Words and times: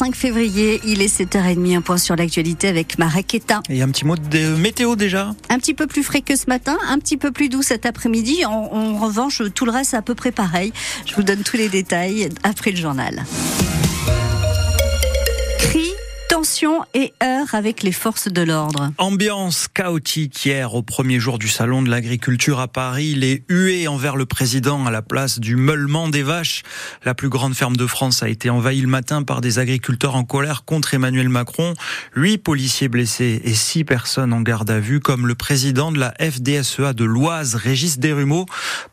5 0.00 0.14
février, 0.16 0.80
il 0.86 1.02
est 1.02 1.14
7h30, 1.14 1.76
un 1.76 1.82
point 1.82 1.98
sur 1.98 2.16
l'actualité 2.16 2.68
avec 2.68 2.98
Marek 2.98 3.34
Eta. 3.34 3.60
Et 3.68 3.82
un 3.82 3.88
petit 3.90 4.06
mot 4.06 4.16
de 4.16 4.56
météo 4.56 4.96
déjà 4.96 5.34
Un 5.50 5.58
petit 5.58 5.74
peu 5.74 5.86
plus 5.86 6.02
frais 6.02 6.22
que 6.22 6.36
ce 6.36 6.46
matin, 6.46 6.78
un 6.88 6.98
petit 6.98 7.18
peu 7.18 7.32
plus 7.32 7.50
doux 7.50 7.60
cet 7.60 7.84
après-midi. 7.84 8.46
En, 8.46 8.50
en 8.50 8.96
revanche, 8.96 9.42
tout 9.54 9.66
le 9.66 9.72
reste 9.72 9.92
est 9.92 9.98
à 9.98 10.02
peu 10.02 10.14
près 10.14 10.32
pareil. 10.32 10.72
Je 11.04 11.14
vous 11.16 11.22
donne 11.22 11.42
tous 11.42 11.58
les 11.58 11.68
détails 11.68 12.30
après 12.44 12.70
le 12.70 12.78
journal. 12.78 13.22
Et 16.92 17.14
heurts 17.22 17.54
avec 17.54 17.82
les 17.82 17.92
forces 17.92 18.28
de 18.28 18.42
l'ordre. 18.42 18.92
Ambiance 18.98 19.66
chaotique 19.66 20.44
hier 20.44 20.74
au 20.74 20.82
premier 20.82 21.18
jour 21.18 21.38
du 21.38 21.48
salon 21.48 21.80
de 21.80 21.88
l'agriculture 21.88 22.60
à 22.60 22.68
Paris. 22.68 23.14
Les 23.14 23.44
huées 23.48 23.88
envers 23.88 24.14
le 24.14 24.26
président 24.26 24.84
à 24.84 24.90
la 24.90 25.00
place 25.00 25.38
du 25.38 25.56
meulement 25.56 26.08
des 26.08 26.22
vaches. 26.22 26.62
La 27.04 27.14
plus 27.14 27.30
grande 27.30 27.54
ferme 27.54 27.76
de 27.76 27.86
France 27.86 28.22
a 28.22 28.28
été 28.28 28.50
envahie 28.50 28.82
le 28.82 28.88
matin 28.88 29.22
par 29.22 29.40
des 29.40 29.58
agriculteurs 29.58 30.16
en 30.16 30.24
colère 30.24 30.64
contre 30.66 30.92
Emmanuel 30.92 31.30
Macron. 31.30 31.72
Huit 32.14 32.38
policiers 32.38 32.88
blessés 32.88 33.40
et 33.42 33.54
six 33.54 33.84
personnes 33.84 34.34
en 34.34 34.42
garde 34.42 34.70
à 34.70 34.80
vue, 34.80 35.00
comme 35.00 35.26
le 35.26 35.34
président 35.34 35.92
de 35.92 35.98
la 35.98 36.12
FDSEA 36.20 36.92
de 36.92 37.04
l'Oise, 37.04 37.54
Régis 37.54 37.98
Desrumeaux. 37.98 38.46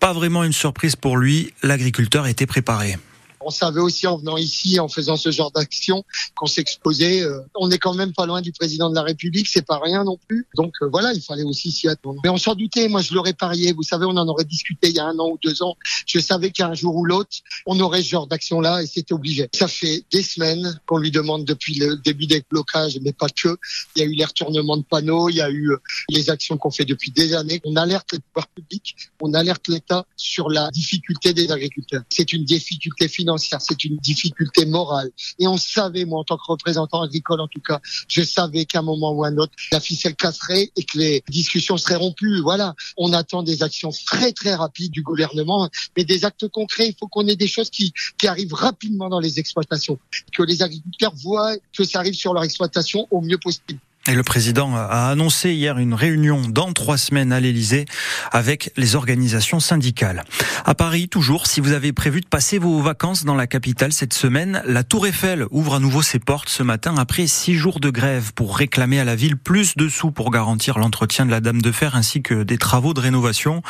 Pas 0.00 0.12
vraiment 0.12 0.44
une 0.44 0.52
surprise 0.52 0.96
pour 0.96 1.16
lui. 1.16 1.54
L'agriculteur 1.62 2.26
était 2.26 2.46
préparé. 2.46 2.98
On 3.44 3.50
savait 3.50 3.80
aussi 3.80 4.06
en 4.06 4.16
venant 4.16 4.36
ici, 4.36 4.80
en 4.80 4.88
faisant 4.88 5.16
ce 5.16 5.30
genre 5.30 5.50
d'action, 5.50 6.04
qu'on 6.34 6.46
s'exposait. 6.46 7.22
Euh, 7.22 7.40
on 7.54 7.70
est 7.70 7.78
quand 7.78 7.94
même 7.94 8.12
pas 8.12 8.26
loin 8.26 8.40
du 8.40 8.52
président 8.52 8.88
de 8.88 8.94
la 8.94 9.02
République, 9.02 9.46
c'est 9.46 9.66
pas 9.66 9.78
rien 9.82 10.04
non 10.04 10.18
plus. 10.28 10.46
Donc 10.56 10.72
euh, 10.82 10.88
voilà, 10.90 11.12
il 11.12 11.20
fallait 11.20 11.42
aussi 11.42 11.70
s'y 11.70 11.88
attendre. 11.88 12.20
Mais 12.24 12.30
on 12.30 12.38
s'en 12.38 12.54
doutait, 12.54 12.88
moi 12.88 13.02
je 13.02 13.12
l'aurais 13.12 13.34
parié. 13.34 13.72
Vous 13.72 13.82
savez, 13.82 14.06
on 14.06 14.16
en 14.16 14.26
aurait 14.28 14.44
discuté 14.44 14.88
il 14.88 14.96
y 14.96 14.98
a 14.98 15.04
un 15.04 15.18
an 15.18 15.28
ou 15.28 15.38
deux 15.42 15.62
ans. 15.62 15.76
Je 16.06 16.18
savais 16.18 16.50
qu'un 16.50 16.72
jour 16.74 16.96
ou 16.96 17.04
l'autre, 17.04 17.36
on 17.66 17.78
aurait 17.80 18.02
ce 18.02 18.08
genre 18.08 18.26
d'action-là 18.26 18.82
et 18.82 18.86
c'était 18.86 19.12
obligé. 19.12 19.48
Ça 19.54 19.68
fait 19.68 20.04
des 20.10 20.22
semaines 20.22 20.80
qu'on 20.86 20.98
lui 20.98 21.10
demande 21.10 21.44
depuis 21.44 21.74
le 21.74 21.96
début 21.96 22.26
des 22.26 22.42
blocages, 22.50 22.98
mais 23.02 23.12
pas 23.12 23.28
que. 23.28 23.56
Il 23.96 24.00
y 24.00 24.02
a 24.02 24.06
eu 24.06 24.14
les 24.14 24.24
retournements 24.24 24.78
de 24.78 24.84
panneaux, 24.84 25.28
il 25.28 25.36
y 25.36 25.42
a 25.42 25.50
eu 25.50 25.70
euh, 25.70 25.76
les 26.08 26.30
actions 26.30 26.56
qu'on 26.56 26.70
fait 26.70 26.86
depuis 26.86 27.10
des 27.10 27.34
années. 27.34 27.60
On 27.64 27.76
alerte 27.76 28.12
les 28.12 28.20
pouvoirs 28.20 28.48
publics, 28.48 28.96
on 29.20 29.34
alerte 29.34 29.68
l'État 29.68 30.06
sur 30.16 30.48
la 30.48 30.70
difficulté 30.70 31.34
des 31.34 31.50
agriculteurs. 31.50 32.02
C'est 32.08 32.32
une 32.32 32.44
difficulté 32.44 33.08
financière 33.08 33.33
c'est 33.38 33.84
une 33.84 33.96
difficulté 33.96 34.66
morale. 34.66 35.10
Et 35.38 35.46
on 35.46 35.56
savait, 35.56 36.04
moi, 36.04 36.20
en 36.20 36.24
tant 36.24 36.36
que 36.36 36.44
représentant 36.46 37.02
agricole, 37.02 37.40
en 37.40 37.48
tout 37.48 37.60
cas, 37.60 37.80
je 38.08 38.22
savais 38.22 38.64
qu'à 38.64 38.80
un 38.80 38.82
moment 38.82 39.12
ou 39.12 39.24
à 39.24 39.28
un 39.28 39.36
autre, 39.38 39.52
la 39.72 39.80
ficelle 39.80 40.14
casserait 40.14 40.70
et 40.76 40.84
que 40.84 40.98
les 40.98 41.22
discussions 41.28 41.76
seraient 41.76 41.96
rompues. 41.96 42.40
Voilà. 42.42 42.74
On 42.96 43.12
attend 43.12 43.42
des 43.42 43.62
actions 43.62 43.90
très, 44.06 44.32
très 44.32 44.54
rapides 44.54 44.92
du 44.92 45.02
gouvernement, 45.02 45.68
mais 45.96 46.04
des 46.04 46.24
actes 46.24 46.48
concrets. 46.48 46.88
Il 46.88 46.94
faut 46.98 47.08
qu'on 47.08 47.26
ait 47.26 47.36
des 47.36 47.48
choses 47.48 47.70
qui, 47.70 47.92
qui 48.18 48.26
arrivent 48.26 48.54
rapidement 48.54 49.08
dans 49.08 49.20
les 49.20 49.38
exploitations, 49.38 49.98
que 50.36 50.42
les 50.42 50.62
agriculteurs 50.62 51.14
voient 51.14 51.56
que 51.76 51.84
ça 51.84 51.98
arrive 51.98 52.14
sur 52.14 52.34
leur 52.34 52.44
exploitation 52.44 53.06
au 53.10 53.20
mieux 53.20 53.38
possible. 53.38 53.80
Et 54.06 54.14
le 54.14 54.22
président 54.22 54.76
a 54.76 55.08
annoncé 55.08 55.54
hier 55.54 55.78
une 55.78 55.94
réunion 55.94 56.42
dans 56.46 56.74
trois 56.74 56.98
semaines 56.98 57.32
à 57.32 57.40
l'Elysée 57.40 57.86
avec 58.32 58.70
les 58.76 58.96
organisations 58.96 59.60
syndicales. 59.60 60.24
À 60.66 60.74
Paris, 60.74 61.08
toujours, 61.08 61.46
si 61.46 61.60
vous 61.60 61.72
avez 61.72 61.94
prévu 61.94 62.20
de 62.20 62.26
passer 62.26 62.58
vos 62.58 62.82
vacances 62.82 63.24
dans 63.24 63.34
la 63.34 63.46
capitale 63.46 63.94
cette 63.94 64.12
semaine, 64.12 64.62
la 64.66 64.84
Tour 64.84 65.06
Eiffel 65.06 65.46
ouvre 65.50 65.76
à 65.76 65.80
nouveau 65.80 66.02
ses 66.02 66.18
portes 66.18 66.50
ce 66.50 66.62
matin 66.62 66.96
après 66.98 67.26
six 67.26 67.54
jours 67.54 67.80
de 67.80 67.88
grève 67.88 68.34
pour 68.34 68.58
réclamer 68.58 69.00
à 69.00 69.04
la 69.04 69.16
ville 69.16 69.38
plus 69.38 69.74
de 69.74 69.88
sous 69.88 70.10
pour 70.10 70.30
garantir 70.30 70.78
l'entretien 70.78 71.24
de 71.24 71.30
la 71.30 71.40
Dame 71.40 71.62
de 71.62 71.72
Fer 71.72 71.96
ainsi 71.96 72.20
que 72.20 72.42
des 72.42 72.58
travaux 72.58 72.92
de 72.92 73.00
rénovation. 73.00 73.62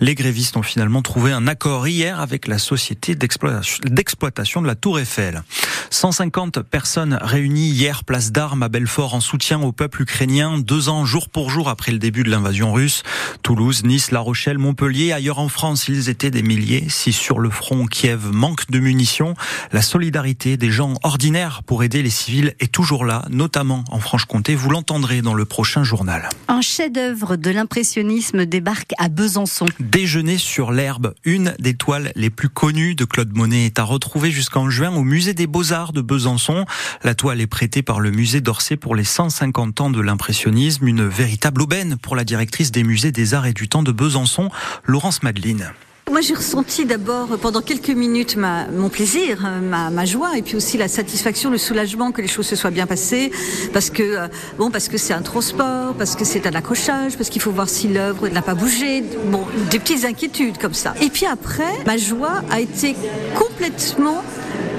Les 0.00 0.14
grévistes 0.14 0.56
ont 0.56 0.62
finalement 0.62 1.02
trouvé 1.02 1.32
un 1.32 1.46
accord 1.46 1.86
hier 1.86 2.18
avec 2.18 2.46
la 2.46 2.58
société 2.58 3.14
d'exploitation 3.14 4.62
de 4.62 4.66
la 4.66 4.74
Tour 4.74 5.00
Eiffel. 5.00 5.42
150 5.90 6.62
personnes 6.62 7.18
réunies 7.20 7.70
hier 7.70 8.04
place 8.04 8.32
d'Armes 8.32 8.62
à 8.62 8.68
Belfort 8.68 9.14
en 9.14 9.20
soutien 9.20 9.60
au 9.62 9.72
peuple 9.72 10.02
ukrainien, 10.02 10.58
deux 10.58 10.88
ans 10.88 11.04
jour 11.04 11.28
pour 11.28 11.50
jour 11.50 11.68
après 11.68 11.92
le 11.92 11.98
début 11.98 12.22
de 12.22 12.30
l'invasion 12.30 12.72
russe. 12.72 13.02
Toulouse, 13.42 13.84
Nice, 13.84 14.10
La 14.10 14.20
Rochelle, 14.20 14.58
Montpellier, 14.58 15.12
ailleurs 15.12 15.38
en 15.38 15.48
France, 15.48 15.88
ils 15.88 16.08
étaient 16.08 16.30
des 16.30 16.42
milliers. 16.42 16.86
Si 16.88 17.12
sur 17.12 17.38
le 17.38 17.50
front, 17.50 17.86
Kiev 17.86 18.30
manque 18.32 18.70
de 18.70 18.78
munitions, 18.78 19.34
la 19.72 19.82
solidarité 19.82 20.56
des 20.56 20.70
gens 20.70 20.94
ordinaires 21.02 21.62
pour 21.64 21.82
aider 21.82 22.02
les 22.02 22.10
civils 22.10 22.54
est 22.60 22.72
toujours 22.72 23.04
là, 23.04 23.24
notamment 23.30 23.84
en 23.90 23.98
Franche-Comté. 23.98 24.54
Vous 24.54 24.70
l'entendrez 24.70 25.22
dans 25.22 25.34
le 25.34 25.44
prochain 25.44 25.84
journal. 25.84 26.28
Un 26.48 26.60
chef-d'œuvre 26.60 27.36
de 27.36 27.50
l'impressionnisme 27.50 28.46
débarque 28.46 28.92
à 28.98 29.08
Besançon. 29.08 29.66
Déjeuner 29.80 30.38
sur 30.38 30.72
l'herbe, 30.72 31.14
une 31.24 31.54
des 31.58 31.74
toiles 31.74 32.12
les 32.14 32.30
plus 32.30 32.48
connues 32.48 32.94
de 32.94 33.04
Claude 33.04 33.34
Monet 33.36 33.66
est 33.66 33.78
à 33.78 33.84
retrouver 33.84 34.30
jusqu'en 34.30 34.70
juin 34.70 34.94
au 34.94 35.02
musée 35.02 35.34
des 35.34 35.46
Beaux-Arts 35.46 35.71
de 35.72 36.02
Besançon. 36.02 36.66
La 37.02 37.14
toile 37.14 37.40
est 37.40 37.46
prêtée 37.46 37.82
par 37.82 38.00
le 38.00 38.10
musée 38.10 38.42
d'Orsay 38.42 38.76
pour 38.76 38.94
les 38.94 39.04
150 39.04 39.74
temps 39.74 39.90
de 39.90 40.00
l'impressionnisme, 40.02 40.86
une 40.86 41.06
véritable 41.06 41.62
aubaine 41.62 41.96
pour 41.96 42.14
la 42.14 42.24
directrice 42.24 42.70
des 42.72 42.84
musées 42.84 43.10
des 43.10 43.32
arts 43.32 43.46
et 43.46 43.54
du 43.54 43.68
temps 43.68 43.82
de 43.82 43.90
Besançon, 43.90 44.50
Laurence 44.84 45.22
Madeline. 45.22 45.72
Moi, 46.10 46.20
j'ai 46.20 46.34
ressenti 46.34 46.84
d'abord 46.84 47.38
pendant 47.38 47.62
quelques 47.62 47.88
minutes 47.88 48.36
mon 48.36 48.90
plaisir, 48.90 49.48
ma, 49.62 49.88
ma, 49.88 50.04
joie, 50.04 50.36
et 50.36 50.42
puis 50.42 50.56
aussi 50.56 50.76
la 50.76 50.88
satisfaction, 50.88 51.48
le 51.48 51.56
soulagement 51.56 52.12
que 52.12 52.20
les 52.20 52.28
choses 52.28 52.46
se 52.46 52.56
soient 52.56 52.72
bien 52.72 52.86
passées, 52.86 53.30
parce 53.72 53.88
que 53.88 54.02
euh, 54.02 54.28
bon, 54.58 54.70
parce 54.70 54.88
que 54.88 54.98
c'est 54.98 55.14
un 55.14 55.22
transport, 55.22 55.94
parce 55.94 56.16
que 56.16 56.24
c'est 56.24 56.46
un 56.46 56.54
accrochage, 56.54 57.16
parce 57.16 57.30
qu'il 57.30 57.40
faut 57.40 57.52
voir 57.52 57.68
si 57.68 57.88
l'œuvre 57.88 58.28
n'a 58.28 58.42
pas 58.42 58.54
bougé, 58.54 59.02
bon, 59.26 59.46
des 59.70 59.78
petites 59.78 60.04
inquiétudes 60.04 60.58
comme 60.58 60.74
ça. 60.74 60.92
Et 61.00 61.08
puis 61.08 61.24
après, 61.24 61.72
ma 61.86 61.96
joie 61.96 62.42
a 62.50 62.60
été 62.60 62.94
complètement 63.36 64.22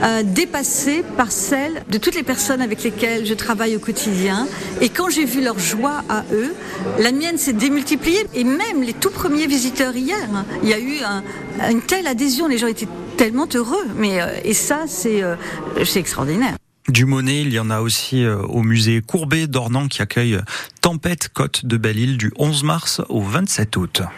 euh, 0.03 0.21
dépassée 0.23 1.03
par 1.15 1.31
celle 1.31 1.83
de 1.89 1.97
toutes 1.97 2.15
les 2.15 2.23
personnes 2.23 2.61
avec 2.61 2.83
lesquelles 2.83 3.25
je 3.25 3.33
travaille 3.33 3.75
au 3.75 3.79
quotidien. 3.79 4.47
Et 4.81 4.89
quand 4.89 5.09
j'ai 5.09 5.23
vu 5.23 5.41
leur 5.41 5.57
joie 5.59 6.03
à 6.09 6.23
eux, 6.33 6.53
la 6.99 7.11
mienne 7.11 7.37
s'est 7.37 7.53
démultipliée. 7.53 8.25
Et 8.33 8.43
même 8.43 8.83
les 8.83 8.93
tout 8.93 9.11
premiers 9.11 9.47
visiteurs 9.47 9.95
hier, 9.95 10.27
hein, 10.33 10.45
il 10.61 10.69
y 10.69 10.73
a 10.73 10.79
eu 10.79 10.97
un, 11.05 11.71
une 11.71 11.81
telle 11.81 12.07
adhésion, 12.07 12.47
les 12.47 12.57
gens 12.57 12.67
étaient 12.67 12.87
tellement 13.17 13.47
heureux. 13.55 13.85
Mais 13.95 14.21
euh, 14.21 14.27
et 14.43 14.53
ça, 14.53 14.83
c'est 14.87 15.23
euh, 15.23 15.35
extraordinaire. 15.95 16.55
Du 16.89 17.05
Monet, 17.05 17.41
il 17.41 17.53
y 17.53 17.59
en 17.59 17.69
a 17.69 17.79
aussi 17.79 18.25
au 18.27 18.61
musée 18.61 19.01
Courbet 19.01 19.47
d'Ornans 19.47 19.87
qui 19.87 20.01
accueille 20.01 20.37
Tempête 20.81 21.29
Côte 21.29 21.65
de 21.65 21.77
Belle-Île 21.77 22.17
du 22.17 22.33
11 22.37 22.63
mars 22.63 23.01
au 23.07 23.21
27 23.21 23.77
août. 23.77 24.01